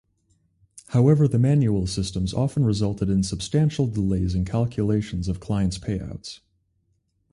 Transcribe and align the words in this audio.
However 0.87 1.27
the 1.27 1.37
manual 1.37 1.85
systems 1.85 2.33
often 2.33 2.65
resulted 2.65 3.07
in 3.07 3.21
substantial 3.21 3.85
delays 3.85 4.33
in 4.33 4.45
calculations 4.45 5.27
of 5.27 5.39
clients' 5.39 5.77
payouts. 5.77 6.39